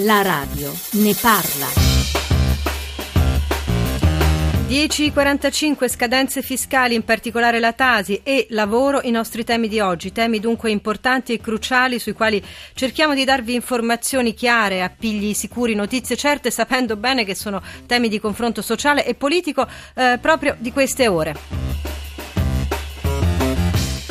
[0.00, 1.66] La radio ne parla.
[4.68, 10.38] 10.45 scadenze fiscali, in particolare la Tasi e lavoro, i nostri temi di oggi, temi
[10.38, 12.44] dunque importanti e cruciali sui quali
[12.74, 18.20] cerchiamo di darvi informazioni chiare, appigli sicuri, notizie certe, sapendo bene che sono temi di
[18.20, 21.95] confronto sociale e politico eh, proprio di queste ore.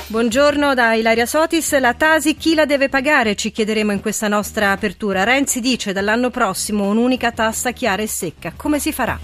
[0.08, 1.80] Buongiorno da Ilaria Sotis.
[1.80, 3.36] La Tasi chi la deve pagare?
[3.36, 5.24] Ci chiederemo in questa nostra apertura.
[5.24, 8.54] Renzi dice dall'anno prossimo un'unica tassa chiara e secca.
[8.56, 9.18] Come si farà?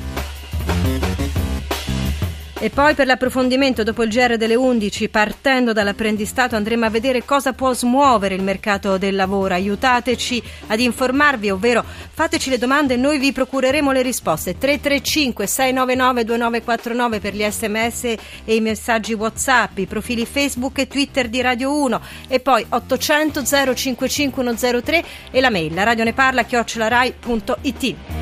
[2.63, 7.53] E poi per l'approfondimento dopo il GR delle 11, partendo dall'apprendistato, andremo a vedere cosa
[7.53, 9.55] può smuovere il mercato del lavoro.
[9.55, 14.59] Aiutateci ad informarvi, ovvero fateci le domande e noi vi procureremo le risposte.
[14.59, 18.03] 335 699 2949 per gli sms
[18.45, 23.43] e i messaggi WhatsApp, i profili Facebook e Twitter di Radio 1 e poi 800
[23.43, 28.20] 055 103 e la mail la radio ne parla chiocciolarai.it.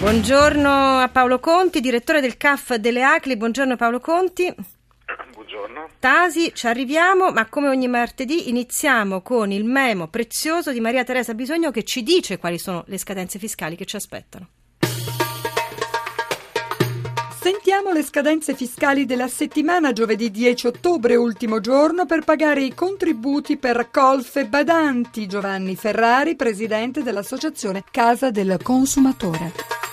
[0.00, 3.36] Buongiorno a Paolo Conti, direttore del CAF delle ACLI.
[3.36, 4.54] Buongiorno Paolo Conti.
[5.32, 5.88] Buongiorno.
[5.98, 11.34] Tasi, ci arriviamo, ma come ogni martedì iniziamo con il memo prezioso di Maria Teresa
[11.34, 14.48] Bisogno che ci dice quali sono le scadenze fiscali che ci aspettano.
[17.40, 23.56] Sentiamo le scadenze fiscali della settimana giovedì 10 ottobre, ultimo giorno per pagare i contributi
[23.56, 25.26] per Colfe Badanti.
[25.26, 29.87] Giovanni Ferrari, presidente dell'associazione Casa del Consumatore.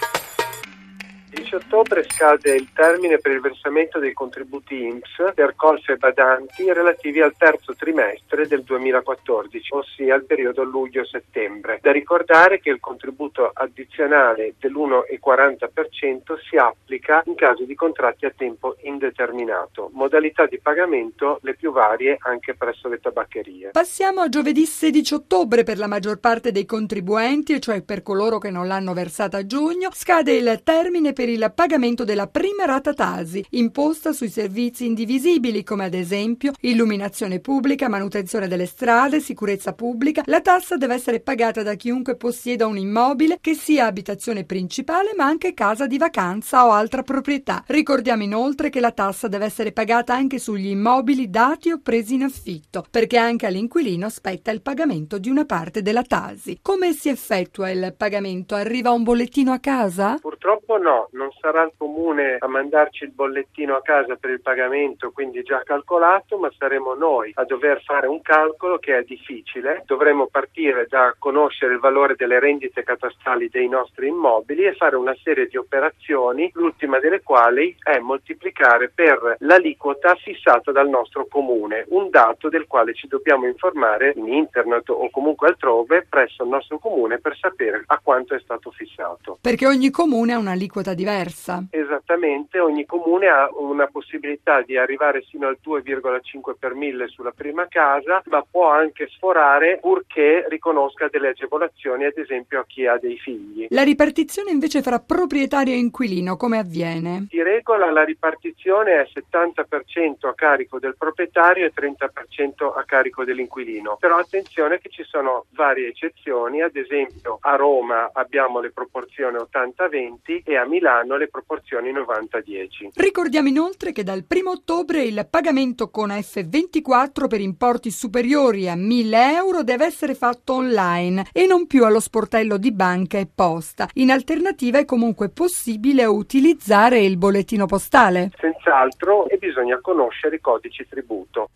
[1.56, 6.72] 10 ottobre scade il termine per il versamento dei contributi INPS per colfe e badanti
[6.72, 11.80] relativi al terzo trimestre del 2014, ossia il periodo luglio-settembre.
[11.82, 18.76] Da ricordare che il contributo addizionale dell'1,40% si applica in caso di contratti a tempo
[18.82, 19.90] indeterminato.
[19.94, 23.70] Modalità di pagamento le più varie anche presso le tabaccherie.
[23.72, 28.50] Passiamo a giovedì 16 ottobre per la maggior parte dei contribuenti, cioè per coloro che
[28.50, 33.46] non l'hanno versata a giugno, scade il termine per il pagamento della prima rata Tasi,
[33.52, 40.24] imposta sui servizi indivisibili come ad esempio illuminazione pubblica, manutenzione delle strade, sicurezza pubblica.
[40.26, 45.26] La tassa deve essere pagata da chiunque possieda un immobile che sia abitazione principale ma
[45.26, 47.64] anche casa di vacanza o altra proprietà.
[47.68, 52.24] Ricordiamo inoltre che la tassa deve essere pagata anche sugli immobili dati o presi in
[52.24, 56.60] affitto, perché anche all'inquilino spetta il pagamento di una parte della Tasi.
[56.62, 58.56] Come si effettua il pagamento?
[58.56, 60.18] Arriva un bollettino a casa?
[60.20, 65.12] Purtroppo no, non sarà il comune a mandarci il bollettino a casa per il pagamento,
[65.12, 69.84] quindi già calcolato, ma saremo noi a dover fare un calcolo che è difficile.
[69.86, 75.16] Dovremo partire da conoscere il valore delle rendite catastali dei nostri immobili e fare una
[75.24, 82.10] serie di operazioni, l'ultima delle quali è moltiplicare per l'aliquota fissata dal nostro comune, un
[82.10, 87.20] dato del quale ci dobbiamo informare in internet o comunque altrove presso il nostro comune
[87.20, 89.38] per sapere a quanto è stato fissato.
[89.42, 91.64] Perché ogni comune ha un'aliquota diversa diversa.
[91.70, 97.68] Esattamente, ogni comune ha una possibilità di arrivare sino al 2,5 per mille sulla prima
[97.68, 103.18] casa, ma può anche sforare purché riconosca delle agevolazioni, ad esempio a chi ha dei
[103.18, 103.68] figli.
[103.70, 107.28] La ripartizione invece fra proprietario e inquilino come avviene?
[107.30, 113.98] Di regola la ripartizione è 70% a carico del proprietario e 30% a carico dell'inquilino.
[114.00, 120.42] Però attenzione che ci sono varie eccezioni, ad esempio a Roma abbiamo le proporzioni 80-20
[120.44, 122.90] e a Milano hanno le proporzioni 90-10.
[122.96, 129.34] Ricordiamo inoltre che dal 1 ottobre il pagamento con F24 per importi superiori a 1000
[129.36, 133.88] euro deve essere fatto online e non più allo sportello di banca e posta.
[133.94, 138.32] In alternativa è comunque possibile utilizzare il bollettino postale.
[138.38, 141.50] Senz'altro e bisogna conoscere i codici tributo.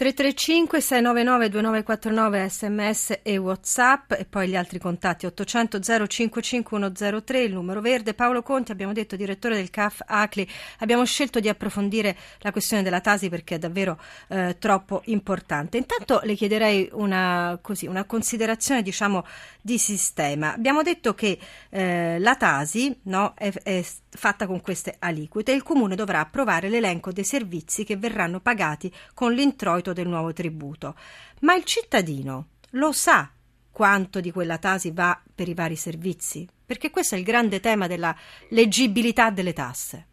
[0.00, 7.52] 335 699 2949 sms e whatsapp e poi gli altri contatti 800 055 103 il
[7.52, 8.14] numero verde.
[8.14, 13.02] Paolo Conti abbiamo detto direttore del CAF ACLI abbiamo scelto di approfondire la questione della
[13.02, 15.76] Tasi perché è davvero eh, troppo importante.
[15.76, 19.26] Intanto le chiederei una, così, una considerazione diciamo
[19.62, 21.38] di sistema abbiamo detto che
[21.70, 26.68] eh, la Tasi no, è, è fatta con queste aliquote e il comune dovrà approvare
[26.68, 30.94] l'elenco dei servizi che verranno pagati con l'introito del nuovo tributo.
[31.40, 33.30] Ma il cittadino lo sa
[33.70, 36.46] quanto di quella tasi va per i vari servizi?
[36.66, 38.14] Perché questo è il grande tema della
[38.50, 40.06] leggibilità delle tasse.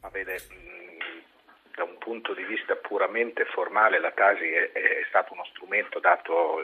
[0.00, 0.38] Ma vede,
[1.74, 6.62] da un punto di vista puramente formale la tasi è, è stato uno strumento dato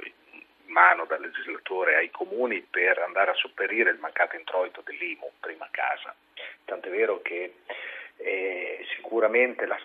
[0.66, 6.14] mano dal legislatore ai comuni per andare a sopperire il mancato introito dell'IMU, prima casa.
[6.64, 7.54] Tant'è vero che
[8.16, 9.78] eh, sicuramente la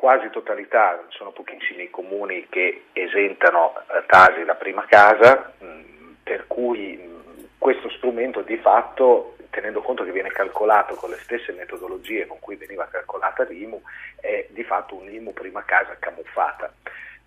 [0.00, 6.46] quasi totalità, sono pochissimi i comuni che esentano eh, Tasi la prima casa, mh, per
[6.46, 12.26] cui mh, questo strumento di fatto, tenendo conto che viene calcolato con le stesse metodologie
[12.26, 13.78] con cui veniva calcolata l'IMU,
[14.18, 16.72] è di fatto un'IMU prima casa camuffata.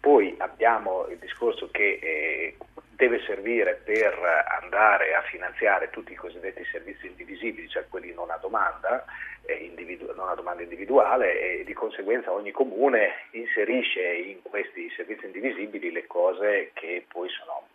[0.04, 2.58] Poi abbiamo il discorso che eh,
[2.90, 4.14] deve servire per
[4.62, 9.06] andare a finanziare tutti i cosiddetti servizi indivisibili, cioè quelli non a domanda,
[9.46, 15.24] eh, individu- non a domanda individuale e di conseguenza ogni comune inserisce in questi servizi
[15.24, 17.66] indivisibili le cose che poi sono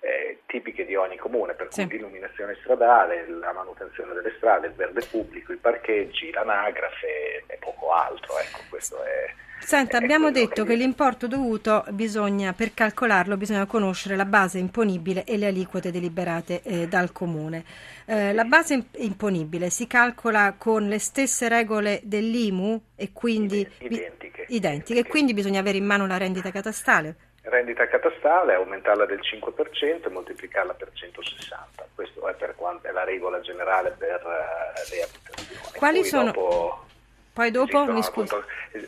[0.00, 1.88] eh, tipiche di ogni comune, per cui sì.
[1.88, 8.36] l'illuminazione stradale, la manutenzione delle strade, il verde pubblico, i parcheggi, l'anagrafe e poco altro.
[8.36, 14.24] Ecco, questo è Senta, abbiamo detto che, l'importo dovuto bisogna, per calcolarlo, bisogna conoscere la
[14.24, 17.64] base imponibile e le aliquote deliberate eh, dal comune.
[18.06, 25.00] Eh, la base imponibile si calcola con le stesse regole dell'IMU e quindi identiche, identiche,
[25.00, 27.14] e quindi bisogna avere in mano la rendita catastale.
[27.42, 31.88] Rendita catastale, aumentarla del 5% e moltiplicarla per 160.
[31.94, 35.78] Questo è per quanto è la regola generale per uh, le abitazioni.
[35.78, 36.88] Quali sono dopo
[37.32, 38.34] poi dopo mi scusi.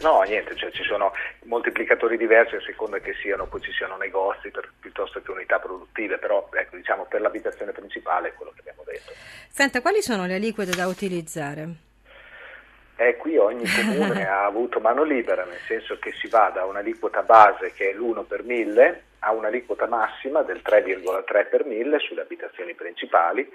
[0.01, 1.13] No, niente, cioè ci sono
[1.45, 6.19] moltiplicatori diversi a seconda che siano, poi ci siano negozi per, piuttosto che unità produttive,
[6.19, 9.13] però ecco, diciamo per l'abitazione principale è quello che abbiamo detto.
[9.49, 11.69] Senta, quali sono le aliquote da utilizzare?
[12.97, 17.23] Eh, qui ogni comune ha avuto mano libera, nel senso che si va da un'aliquota
[17.23, 22.75] base che è l'1 per 1000 a un'aliquota massima del 3,3 per 1000 sulle abitazioni
[22.75, 23.49] principali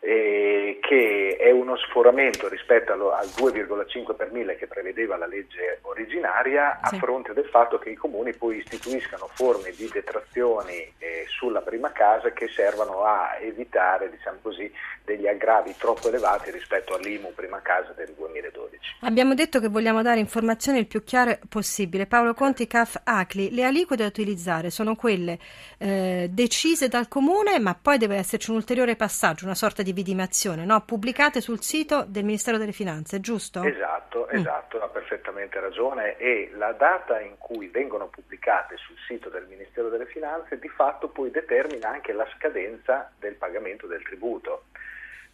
[0.00, 5.80] eh, che è uno sforamento rispetto allo, al 2,5 per mille che prevedeva la legge
[5.82, 6.94] originaria sì.
[6.94, 11.90] a fronte del fatto che i comuni poi istituiscano forme di detrazioni eh, sulla prima
[11.92, 14.70] casa che servano a evitare diciamo così,
[15.04, 18.96] degli aggravi troppo elevati rispetto all'IMU prima casa del 2012.
[19.00, 22.06] Abbiamo detto che vogliamo dare informazioni il più chiare possibile.
[22.06, 25.38] Paolo Conti, CAF ACLI, le aliquote da utilizzare sono quelle
[25.78, 30.64] eh, decise dal comune ma poi deve esserci un ulteriore passaggio, una sorta di vidimazione,
[30.64, 30.82] no?
[30.82, 33.62] pubblicate sul sito del Ministero delle Finanze, giusto?
[33.62, 34.36] Esatto, mm.
[34.36, 39.88] esatto, ha perfettamente ragione e la data in cui vengono pubblicate sul sito del Ministero
[39.88, 44.64] delle Finanze di fatto poi determina anche la scadenza del pagamento del tributo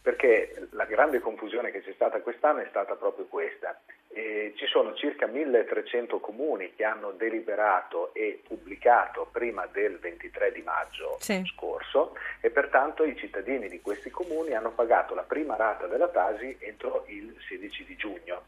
[0.03, 3.79] perché la grande confusione che c'è stata quest'anno è stata proprio questa.
[4.09, 10.61] E ci sono circa 1300 comuni che hanno deliberato e pubblicato prima del 23 di
[10.61, 11.41] maggio sì.
[11.45, 16.57] scorso e pertanto i cittadini di questi comuni hanno pagato la prima rata della Tasi
[16.59, 18.43] entro il 16 di giugno.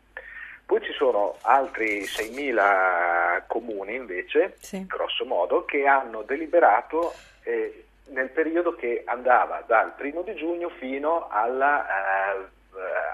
[0.66, 4.86] Poi ci sono altri 6.000 comuni invece, sì.
[4.86, 7.14] grosso modo, che hanno deliberato
[7.44, 12.50] eh, nel periodo che andava dal primo di giugno fino alla, eh,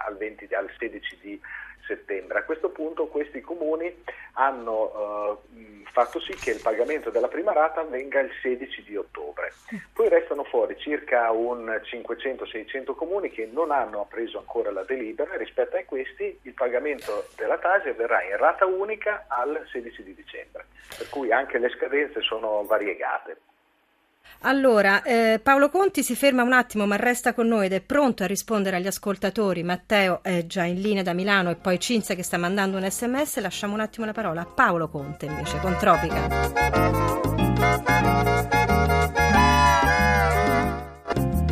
[0.05, 1.41] al, 20, al 16 di
[1.85, 2.39] settembre.
[2.39, 4.03] A questo punto questi comuni
[4.33, 9.53] hanno eh, fatto sì che il pagamento della prima rata avvenga il 16 di ottobre.
[9.93, 15.37] Poi restano fuori circa un 500-600 comuni che non hanno preso ancora la delibera e
[15.37, 20.65] rispetto a questi il pagamento della Tasi avverrà in rata unica al 16 di dicembre,
[20.97, 23.37] per cui anche le scadenze sono variegate.
[24.39, 28.23] Allora, eh, Paolo Conti si ferma un attimo ma resta con noi ed è pronto
[28.23, 29.63] a rispondere agli ascoltatori.
[29.63, 33.39] Matteo è già in linea da Milano e poi Cinzia che sta mandando un sms.
[33.39, 36.27] Lasciamo un attimo la parola a Paolo Conte invece con Tropica.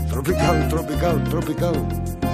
[0.07, 2.28] Tropical, tropical, tropical.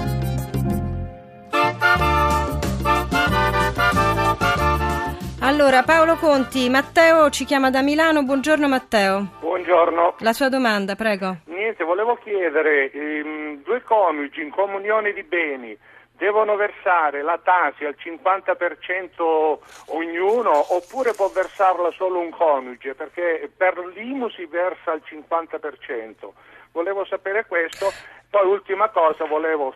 [5.46, 8.24] Allora, Paolo Conti, Matteo ci chiama da Milano.
[8.24, 9.28] Buongiorno Matteo.
[9.38, 10.16] Buongiorno.
[10.18, 11.36] La sua domanda, prego.
[11.44, 15.78] Niente, volevo chiedere, ehm, due coniugi in comunione di beni
[16.16, 19.60] devono versare la tasi al 50%
[19.94, 22.96] ognuno oppure può versarla solo un coniuge?
[22.96, 26.32] Perché per l'IMU si versa al 50%.
[26.72, 27.92] Volevo sapere questo.
[28.28, 29.72] Poi ultima cosa, volevo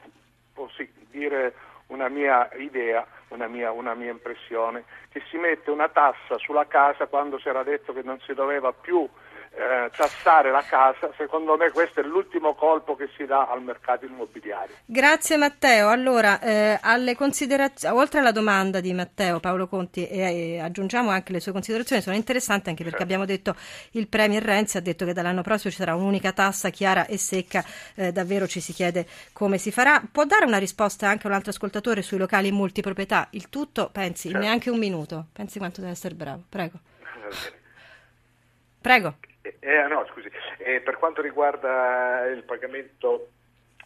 [0.74, 1.54] sì, dire
[1.86, 7.06] una mia idea, una mia, una mia, impressione, che si mette una tassa sulla casa
[7.06, 9.08] quando si era detto che non si doveva più
[9.52, 14.04] eh, tassare la casa, secondo me questo è l'ultimo colpo che si dà al mercato
[14.04, 14.74] immobiliare.
[14.84, 15.88] Grazie Matteo.
[15.88, 21.32] Allora, eh, alle considerazio- oltre alla domanda di Matteo Paolo Conti, e, e aggiungiamo anche
[21.32, 23.12] le sue considerazioni, sono interessanti anche perché certo.
[23.12, 23.56] abbiamo detto
[23.92, 27.64] il Premier Renzi ha detto che dall'anno prossimo ci sarà un'unica tassa chiara e secca,
[27.96, 30.00] eh, davvero ci si chiede come si farà.
[30.10, 33.26] Può dare una risposta anche a un altro ascoltatore sui locali in multiproprietà?
[33.30, 34.44] Il tutto, pensi, certo.
[34.44, 35.26] neanche un minuto.
[35.32, 36.44] Pensi quanto deve essere bravo.
[36.48, 36.78] Prego.
[38.80, 39.16] Prego.
[39.60, 43.28] Eh, no, scusi, eh, per quanto riguarda il pagamento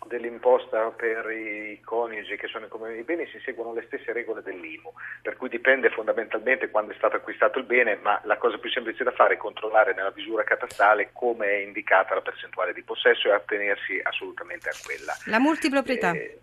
[0.06, 4.42] dell'imposta per i coniugi che sono in comune di beni si seguono le stesse regole
[4.42, 8.70] dell'IMU, per cui dipende fondamentalmente quando è stato acquistato il bene, ma la cosa più
[8.70, 13.28] semplice da fare è controllare nella misura catastale come è indicata la percentuale di possesso
[13.28, 15.14] e attenersi assolutamente a quella.
[15.26, 16.12] La multiproprietà.
[16.12, 16.38] Eh,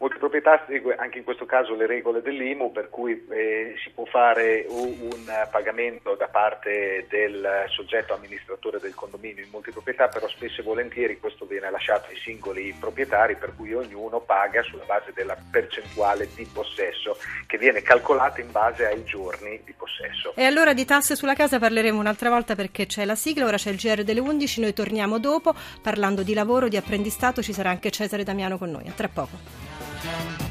[0.00, 4.64] Multiproprietà segue anche in questo caso le regole dell'IMU per cui eh, si può fare
[4.66, 11.18] un pagamento da parte del soggetto amministratore del condominio in multiproprietà, però spesso e volentieri
[11.18, 16.48] questo viene lasciato ai singoli proprietari per cui ognuno paga sulla base della percentuale di
[16.50, 20.32] possesso che viene calcolata in base ai giorni di possesso.
[20.34, 23.68] E allora di tasse sulla casa parleremo un'altra volta perché c'è la sigla, ora c'è
[23.68, 27.90] il GR delle 11, noi torniamo dopo parlando di lavoro, di apprendistato, ci sarà anche
[27.90, 28.88] Cesare Damiano con noi.
[28.88, 29.69] A tra poco.
[30.02, 30.49] Thank.